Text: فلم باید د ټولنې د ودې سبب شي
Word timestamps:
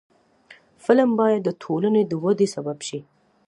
فلم 0.83 1.09
باید 1.19 1.41
د 1.45 1.49
ټولنې 1.63 2.01
د 2.07 2.13
ودې 2.23 2.47
سبب 2.55 2.77
شي 2.87 2.99